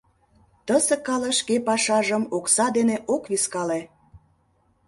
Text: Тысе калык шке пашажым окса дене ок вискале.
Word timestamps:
Тысе 0.67 0.95
калык 1.07 1.33
шке 1.39 1.55
пашажым 1.67 2.23
окса 2.37 2.67
дене 2.77 2.97
ок 3.13 3.23
вискале. 3.31 3.81